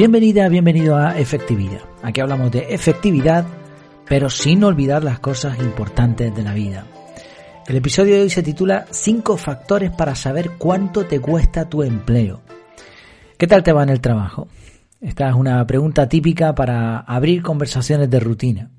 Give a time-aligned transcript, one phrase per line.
[0.00, 1.82] Bienvenida, bienvenido a Efectividad.
[2.02, 3.44] Aquí hablamos de efectividad,
[4.08, 6.86] pero sin olvidar las cosas importantes de la vida.
[7.66, 12.40] El episodio de hoy se titula 5 factores para saber cuánto te cuesta tu empleo.
[13.36, 14.48] ¿Qué tal te va en el trabajo?
[15.02, 18.70] Esta es una pregunta típica para abrir conversaciones de rutina.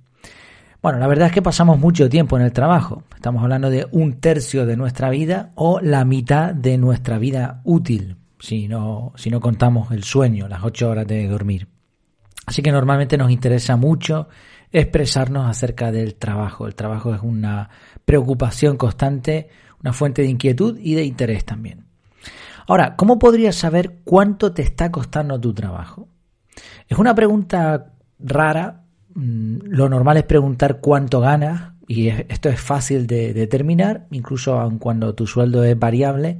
[0.82, 3.04] Bueno, la verdad es que pasamos mucho tiempo en el trabajo.
[3.14, 8.18] Estamos hablando de un tercio de nuestra vida o la mitad de nuestra vida útil,
[8.42, 11.68] si no, si no contamos el sueño, las ocho horas de dormir.
[12.48, 14.28] Así que normalmente nos interesa mucho
[14.72, 16.66] expresarnos acerca del trabajo.
[16.66, 17.70] El trabajo es una
[18.04, 19.50] preocupación constante,
[19.82, 21.86] una fuente de inquietud y de interés también.
[22.68, 26.08] Ahora, ¿cómo podrías saber cuánto te está costando tu trabajo?
[26.88, 28.86] Es una pregunta rara.
[29.14, 34.80] Mm, lo normal es preguntar cuánto ganas y esto es fácil de determinar, incluso aun
[34.80, 36.40] cuando tu sueldo es variable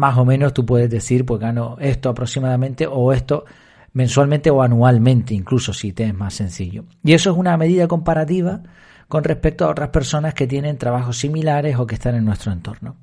[0.00, 3.44] más o menos tú puedes decir, pues gano esto aproximadamente o esto
[3.92, 6.86] mensualmente o anualmente, incluso si te es más sencillo.
[7.04, 8.62] Y eso es una medida comparativa
[9.08, 12.96] con respecto a otras personas que tienen trabajos similares o que están en nuestro entorno.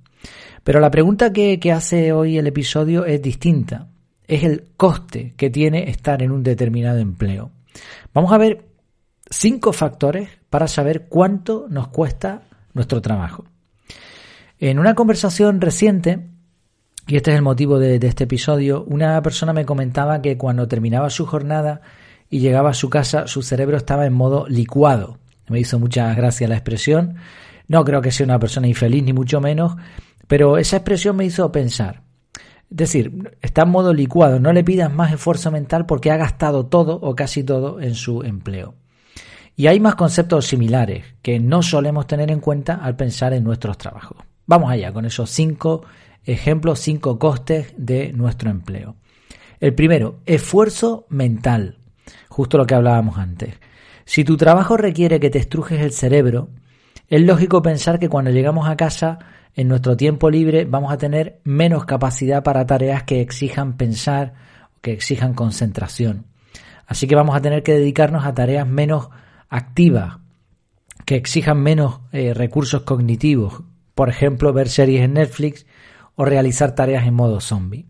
[0.64, 3.90] Pero la pregunta que, que hace hoy el episodio es distinta.
[4.28, 7.52] Es el coste que tiene estar en un determinado empleo.
[8.12, 8.66] Vamos a ver
[9.30, 12.42] cinco factores para saber cuánto nos cuesta
[12.73, 13.45] nuestro trabajo.
[14.58, 16.37] En una conversación reciente
[17.08, 21.09] y este es el motivo de, este episodio, una persona me comentaba que cuando terminaba
[21.09, 21.81] su jornada
[22.30, 25.17] y llegaba a su casa, su cerebro estaba en modo licuado.
[25.47, 27.16] Me hizo mucha gracia la expresión.
[27.69, 29.78] No creo que sea una persona infeliz, ni mucho menos,
[30.28, 32.02] pero esa expresión me hizo pensar.
[32.69, 36.66] Es decir, está en modo licuado, no le pidas más esfuerzo mental porque ha gastado
[36.66, 38.75] todo o casi todo en su empleo.
[39.55, 43.78] Y hay más conceptos similares que no solemos tener en cuenta al pensar en nuestros
[43.78, 44.17] trabajos.
[44.45, 45.83] Vamos allá con esos cinco
[46.28, 48.98] Ejemplo, cinco costes de nuestro empleo.
[49.62, 51.78] El primero, esfuerzo mental.
[52.28, 53.56] Justo lo que hablábamos antes.
[54.04, 56.50] Si tu trabajo requiere que te estrujes el cerebro,
[57.08, 59.20] es lógico pensar que cuando llegamos a casa,
[59.56, 64.34] en nuestro tiempo libre, vamos a tener menos capacidad para tareas que exijan pensar,
[64.82, 66.26] que exijan concentración.
[66.88, 69.09] Así que vamos a tener que dedicarnos a tareas menos
[69.48, 70.18] activas,
[71.06, 73.64] que exijan menos eh, recursos cognitivos.
[73.96, 75.66] Por ejemplo, ver series en Netflix
[76.17, 77.85] o realizar tareas en modo zombie.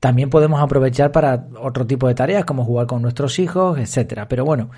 [0.00, 4.28] También podemos aprovechar para otro tipo de tareas como jugar con nuestros hijos, etcétera.
[4.28, 4.70] Pero bueno,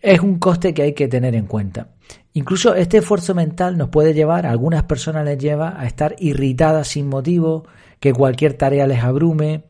[0.00, 1.88] es un coste que hay que tener en cuenta.
[2.32, 6.86] Incluso este esfuerzo mental nos puede llevar, a algunas personas les lleva a estar irritadas
[6.86, 7.66] sin motivo,
[7.98, 9.64] que cualquier tarea les abrume.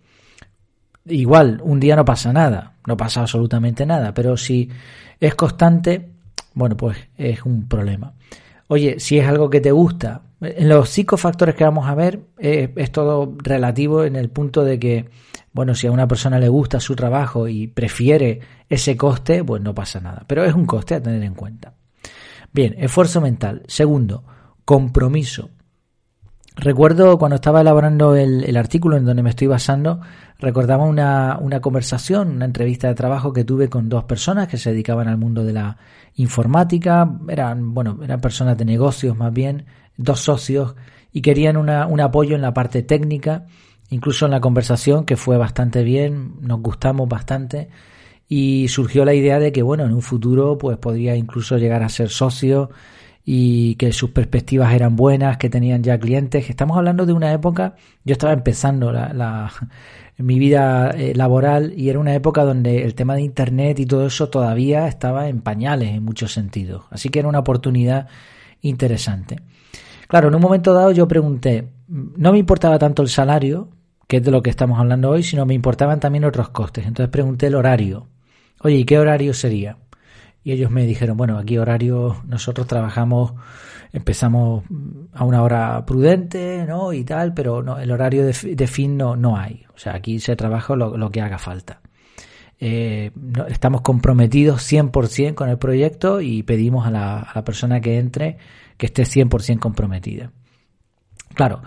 [1.07, 4.69] Igual, un día no pasa nada, no pasa absolutamente nada, pero si
[5.19, 6.11] es constante,
[6.53, 8.13] bueno, pues es un problema.
[8.69, 12.21] Oye, si es algo que te gusta, en los cinco factores que vamos a ver
[12.39, 15.09] eh, es todo relativo en el punto de que,
[15.53, 19.75] bueno, si a una persona le gusta su trabajo y prefiere ese coste, pues no
[19.75, 20.25] pasa nada.
[20.27, 21.75] Pero es un coste a tener en cuenta.
[22.53, 23.63] Bien, esfuerzo mental.
[23.67, 24.25] Segundo,
[24.65, 25.51] compromiso.
[26.57, 30.01] Recuerdo cuando estaba elaborando el, artículo en donde me estoy basando,
[30.39, 34.71] recordaba una, una, conversación, una entrevista de trabajo que tuve con dos personas que se
[34.71, 35.77] dedicaban al mundo de la
[36.15, 39.67] informática, eran, bueno, eran personas de negocios más bien,
[39.99, 40.77] dos socios,
[41.13, 43.45] y querían una, un apoyo en la parte técnica,
[43.91, 47.69] incluso en la conversación, que fue bastante bien, nos gustamos bastante,
[48.31, 51.91] y surgió la idea de que, bueno, en un futuro, pues podría incluso llegar a
[51.91, 52.71] ser socio
[53.29, 56.49] y que sus perspectivas eran buenas, que tenían ya clientes.
[56.49, 59.53] Estamos hablando de una época, yo estaba empezando la,
[60.17, 64.07] mi vida eh, laboral y era una época donde el tema de Internet y todo
[64.07, 66.85] eso todavía estaba en pañales en muchos sentidos.
[66.91, 68.07] Así que era una oportunidad
[68.61, 69.41] interesante.
[70.07, 73.71] Claro, en un momento dado yo pregunté, no me importaba tanto el salario,
[74.07, 76.87] que es de lo que estamos hablando hoy, sino me importaban también otros costes.
[76.87, 78.07] Entonces pregunté el horario.
[78.61, 79.79] Oye, ¿y qué horario sería?
[80.47, 83.33] Y ellos me dijeron, bueno, aquí horario, nosotros trabajamos,
[83.93, 84.63] empezamos
[85.13, 86.93] a una hora prudente, ¿no?
[86.93, 88.33] Y tal, pero no, el horario de,
[88.69, 89.67] fin no, no hay.
[89.75, 91.81] O sea, aquí se trabaja lo, que haga falta.
[92.61, 93.11] Eh,
[93.49, 98.39] estamos comprometidos 100% con el proyecto y pedimos a la, a la persona que entre
[98.77, 100.31] que esté 100% comprometida.
[101.35, 101.61] Claro,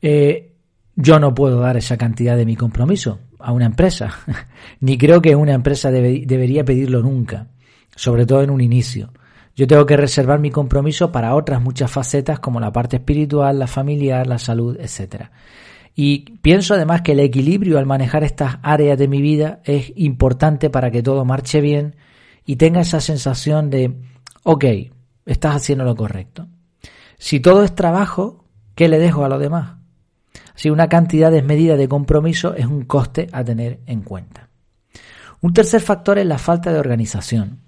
[0.00, 0.54] eh,
[0.96, 4.20] yo no puedo dar esa cantidad de mi compromiso a una empresa,
[4.80, 7.51] ni creo que una empresa debería pedirlo nunca
[7.94, 9.12] sobre todo en un inicio.
[9.54, 13.66] Yo tengo que reservar mi compromiso para otras muchas facetas como la parte espiritual, la
[13.66, 15.26] familiar, la salud, etc.
[15.94, 20.70] Y pienso además que el equilibrio al manejar estas áreas de mi vida es importante
[20.70, 21.96] para que todo marche bien
[22.46, 24.00] y tenga esa sensación de,
[24.42, 24.64] ok,
[25.26, 26.48] estás haciendo lo correcto.
[27.18, 29.76] Si todo es trabajo, ¿qué le dejo a lo demás?
[30.54, 34.48] Si una cantidad desmedida de compromiso es un coste a tener en cuenta.
[35.40, 37.60] Un tercer factor es la falta de organización.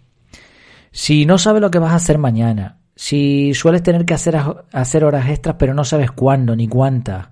[0.97, 4.41] Si no sabes lo que vas a hacer mañana, si sueles tener que hacer,
[4.73, 7.31] hacer horas extras pero no sabes cuándo ni cuántas,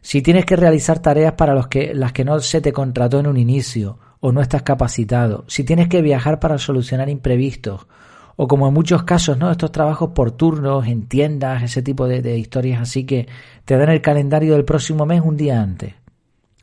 [0.00, 3.28] si tienes que realizar tareas para los que, las que no se te contrató en
[3.28, 7.86] un inicio o no estás capacitado, si tienes que viajar para solucionar imprevistos,
[8.34, 9.48] o como en muchos casos, ¿no?
[9.48, 13.28] Estos trabajos por turnos, en tiendas, ese tipo de, historias así que
[13.64, 15.94] te dan el calendario del próximo mes un día antes.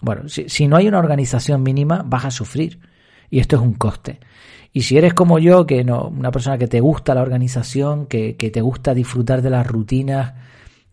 [0.01, 2.90] Bueno, si, si, no hay una organización mínima, vas a sufrir.
[3.31, 4.19] Y esto es un coste.
[4.73, 8.35] Y si eres como yo, que no, una persona que te gusta la organización, que,
[8.35, 10.33] que te gusta disfrutar de las rutinas,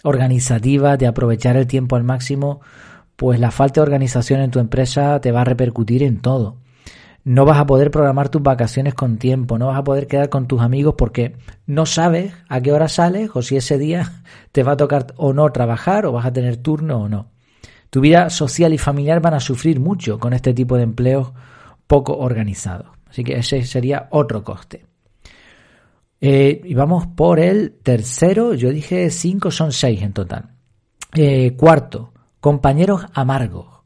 [0.05, 2.61] organizativa, de aprovechar el tiempo al máximo,
[3.17, 6.57] pues la falta de organización en tu empresa te va a repercutir en todo.
[7.25, 10.47] No vas a poder programar tus vacaciones con tiempo, no vas a poder quedar con
[10.47, 11.37] tus amigos porque
[11.67, 15.33] no sabes a qué hora sales o si ese día te va a tocar o
[15.33, 17.27] no trabajar o vas a tener turno o no.
[17.91, 21.33] Tu vida social y familiar van a sufrir mucho con este tipo de empleos
[21.89, 22.87] poco organizados.
[23.09, 24.87] Así que ese sería otro coste.
[26.21, 30.51] Eh, y vamos por el tercero, yo dije cinco, son seis en total.
[31.15, 33.79] Eh, cuarto, compañeros amargos.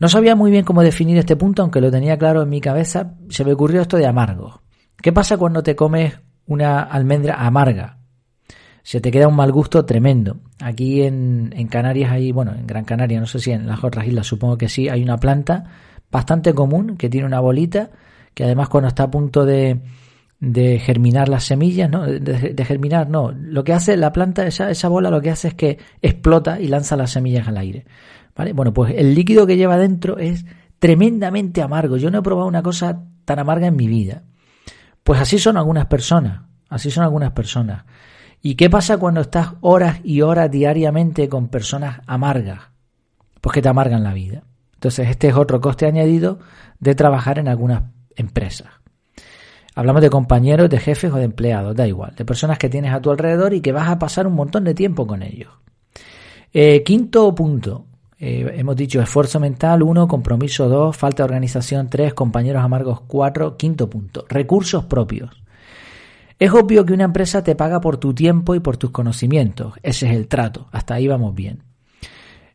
[0.00, 3.14] No sabía muy bien cómo definir este punto, aunque lo tenía claro en mi cabeza,
[3.28, 4.60] se me ocurrió esto de amargos.
[5.00, 7.98] ¿Qué pasa cuando te comes una almendra amarga?
[8.82, 10.38] Se te queda un mal gusto tremendo.
[10.60, 14.06] Aquí en, en Canarias hay, bueno, en Gran Canaria, no sé si en las otras
[14.06, 15.64] islas, supongo que sí, hay una planta
[16.14, 17.90] bastante común que tiene una bolita
[18.34, 19.80] que además cuando está a punto de,
[20.38, 22.04] de germinar las semillas, ¿no?
[22.06, 23.32] De, germinar, no.
[23.32, 26.68] Lo que hace la planta, esa, esa bola, lo que hace es que explota y
[26.68, 27.84] lanza las semillas al aire.
[28.36, 28.52] ¿Vale?
[28.52, 30.44] Bueno, pues el líquido que lleva dentro es
[30.78, 31.96] tremendamente amargo.
[31.96, 34.22] Yo no he probado una cosa tan amarga en mi vida.
[35.02, 36.42] Pues así son algunas personas.
[36.68, 37.84] Así son algunas personas.
[38.40, 42.60] ¿Y qué pasa cuando estás horas y horas diariamente con personas amargas?
[43.40, 44.44] Pues que te amargan la vida.
[44.84, 46.40] Entonces, este es otro coste añadido
[46.78, 47.84] de trabajar en algunas
[48.16, 48.68] empresas.
[49.74, 53.00] Hablamos de compañeros, de jefes o de empleados, da igual, de personas que tienes a
[53.00, 55.50] tu alrededor y que vas a pasar un montón de tiempo con ellos.
[56.52, 57.86] Eh, quinto punto,
[58.18, 63.56] eh, hemos dicho esfuerzo mental, uno, compromiso, dos, falta de organización, tres, compañeros amargos, cuatro,
[63.56, 65.30] quinto punto, recursos propios.
[66.38, 70.10] Es obvio que una empresa te paga por tu tiempo y por tus conocimientos, ese
[70.10, 71.62] es el trato, hasta ahí vamos bien.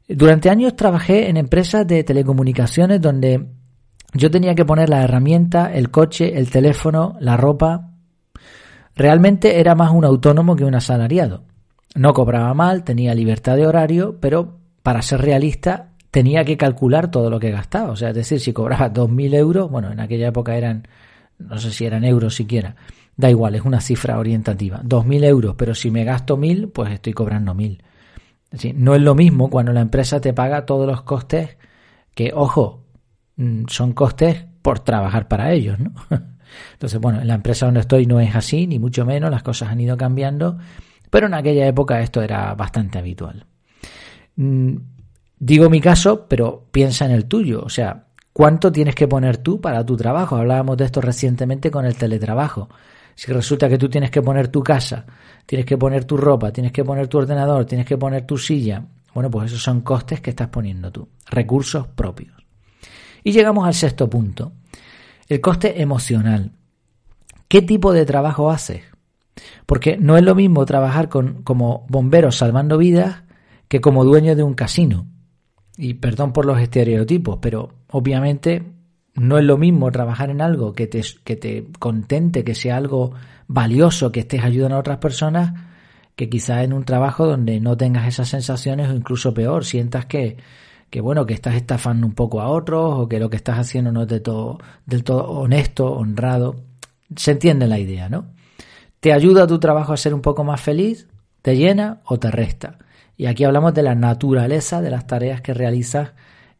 [0.09, 3.45] Durante años trabajé en empresas de telecomunicaciones donde
[4.13, 7.91] yo tenía que poner la herramienta, el coche, el teléfono, la ropa.
[8.95, 11.43] Realmente era más un autónomo que un asalariado.
[11.93, 17.29] No cobraba mal, tenía libertad de horario, pero para ser realista tenía que calcular todo
[17.29, 17.91] lo que gastaba.
[17.91, 20.87] O sea, es decir, si cobraba 2.000 euros, bueno, en aquella época eran,
[21.37, 22.75] no sé si eran euros siquiera,
[23.15, 24.81] da igual, es una cifra orientativa.
[24.81, 27.79] 2.000 euros, pero si me gasto 1.000, pues estoy cobrando 1.000.
[28.75, 31.57] no es lo mismo cuando la empresa te paga todos los costes
[32.15, 32.83] que, ojo,
[33.39, 35.93] Mm, son costes por trabajar para ellos, ¿no?
[36.73, 39.69] Entonces, bueno, en la empresa donde estoy no es así, ni mucho menos, las cosas
[39.69, 40.57] han ido cambiando,
[41.09, 43.45] pero en aquella época esto era bastante habitual.
[44.35, 44.75] Mm,
[45.39, 49.61] digo mi caso, pero piensa en el tuyo, o sea, ¿cuánto tienes que poner tú
[49.61, 50.35] para tu trabajo?
[50.35, 52.67] Hablábamos de esto recientemente con el teletrabajo.
[53.19, 55.05] Si resulta que tú tienes que poner tu casa,
[55.45, 58.81] tienes que poner tu ropa, tienes que poner tu ordenador, tienes que poner tu silla,
[59.13, 62.33] bueno, pues esos son costes que estás poniendo tú, recursos propios.
[63.21, 64.53] Y llegamos al sexto punto,
[65.27, 66.53] el coste emocional.
[67.49, 68.83] ¿Qué tipo de trabajo haces?
[69.65, 73.23] Porque no es lo mismo trabajar como bombero salvando vidas
[73.67, 75.07] que como dueño de un casino.
[75.75, 78.78] Y perdón por los estereotipos, pero obviamente
[79.19, 83.13] no es lo mismo trabajar en algo que te, que te contente, que sea algo
[83.47, 85.53] valioso, que estés ayudando a otras personas,
[86.15, 90.37] que quizás en un trabajo donde no tengas esas sensaciones o incluso peor, sientas que,
[90.89, 93.91] que bueno, que estás estafando un poco a otros o que lo que estás haciendo
[93.91, 96.55] no es de todo, del todo honesto, honrado.
[97.15, 98.25] Se entiende la idea, ¿no?
[98.99, 101.07] ¿Te ayuda tu trabajo a ser un poco más feliz?
[101.41, 102.77] ¿Te llena o te resta?
[103.17, 106.11] Y aquí hablamos de la naturaleza de las tareas que realizas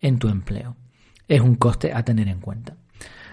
[0.02, 0.76] en tu empleo.
[1.30, 2.76] Es un coste a tener en cuenta.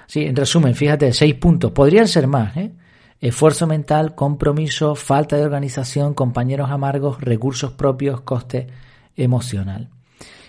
[0.06, 1.72] Sí, en resumen, fíjate, seis puntos.
[1.72, 2.72] Podrían ser más, ¿eh?
[3.18, 8.66] Esfuerzo mental, compromiso, falta de organización, compañeros amargos, recursos propios, coste
[9.16, 9.88] emocional.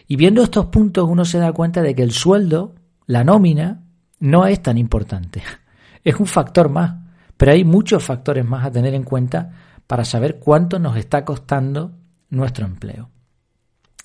[0.07, 2.75] Y viendo estos puntos uno se da cuenta de que el sueldo,
[3.05, 3.83] la nómina,
[4.19, 5.41] no es tan importante.
[6.03, 6.93] Es un factor más,
[7.35, 9.51] pero hay muchos factores más a tener en cuenta
[9.87, 11.97] para saber cuánto nos está costando
[12.29, 13.09] nuestro empleo.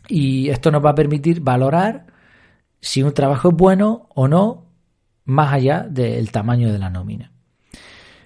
[0.08, 2.06] Y esto nos va a permitir valorar
[2.82, 4.66] si un trabajo es bueno o no,
[5.24, 7.30] más allá del tamaño de la nómina.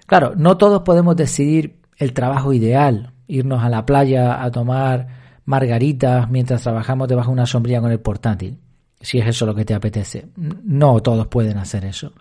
[0.07, 5.09] Claro, no todos podemos decidir el trabajo ideal, irnos a la playa a tomar
[5.45, 8.59] margaritas mientras trabajamos debajo de una sombrilla con el portátil,
[9.01, 10.29] si es eso lo que te apetece.
[10.37, 12.13] No todos pueden hacer eso.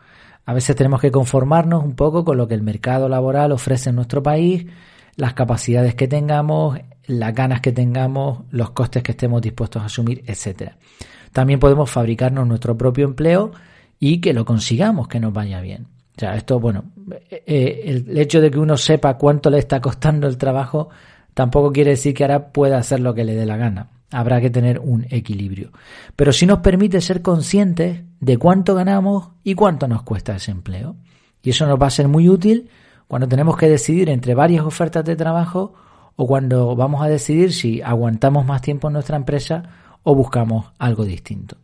[0.46, 3.96] A veces tenemos que conformarnos un poco con lo que el mercado laboral ofrece en
[3.96, 4.66] nuestro país,
[5.16, 6.78] las capacidades que tengamos,
[7.08, 10.78] las ganas que tengamos, los costes que estemos dispuestos a asumir, etcétera.
[11.32, 13.52] También podemos fabricarnos nuestro propio empleo
[14.00, 15.88] y que lo consigamos, que nos vaya bien.
[16.16, 19.82] O sea, esto, bueno, eh, eh, el hecho de que uno sepa cuánto le está
[19.82, 20.90] costando el trabajo
[21.34, 23.90] tampoco quiere decir que ahora pueda hacer lo que le dé la gana.
[24.12, 25.72] Habrá que tener un equilibrio.
[26.16, 30.96] Pero sí nos permite ser conscientes de cuánto ganamos y cuánto nos cuesta ese empleo.
[31.44, 32.70] Y eso nos va a ser muy útil
[33.08, 35.74] cuando tenemos que decidir entre varias ofertas de trabajo
[36.16, 39.64] o cuando vamos a decidir si aguantamos más tiempo en nuestra empresa
[40.04, 41.58] o buscamos algo distinto.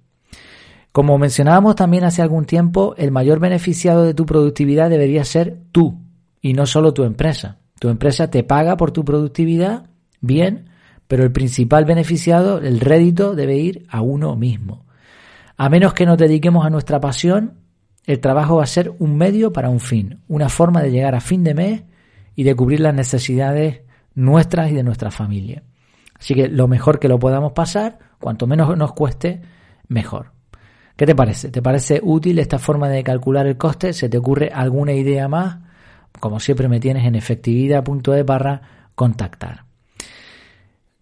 [0.92, 5.98] Como mencionábamos también hace algún tiempo, el mayor beneficiado de tu productividad debería ser tú
[6.42, 7.60] y no solo tu empresa.
[7.80, 9.90] Tu empresa te paga por tu productividad,
[10.20, 10.70] bien,
[11.08, 14.86] pero el principal beneficiado, el rédito, debe ir a uno mismo.
[15.56, 17.54] A menos que nos dediquemos a nuestra pasión,
[18.06, 21.22] el trabajo va a ser un medio para un fin, una forma de llegar a
[21.22, 21.84] fin de mes
[22.36, 23.82] y de cubrir las necesidades
[24.16, 25.64] nuestras y de nuestra familia.
[26.20, 29.42] Así que lo mejor que lo podamos pasar, cuanto menos nos cueste,
[29.88, 30.32] mejor.
[30.96, 31.50] ¿Qué te parece?
[31.50, 33.94] ¿Te parece útil esta forma de calcular el coste?
[33.94, 35.58] ¿Se te ocurre alguna idea más?
[36.20, 38.62] Como siempre me tienes en efectividad.es barra
[38.94, 39.66] contactar.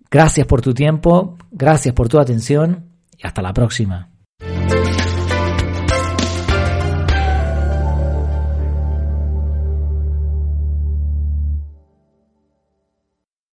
[0.09, 2.85] Gracias por tu tiempo, gracias por tu atención
[3.17, 4.09] y hasta la próxima.